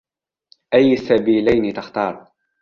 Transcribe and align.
أي 0.73 0.93
السبيلين 0.93 1.73
تختار؟ 1.73 2.25